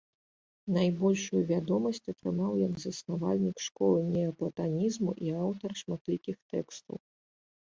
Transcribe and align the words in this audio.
Найбольшую 0.75 1.41
вядомасць 1.51 2.09
атрымаў 2.13 2.51
як 2.61 2.73
заснавальнік 2.85 3.57
школы 3.67 4.01
неаплатанізму 4.15 5.11
і 5.27 5.37
аўтар 5.45 5.71
шматлікіх 5.83 6.37
тэкстаў. 6.57 6.95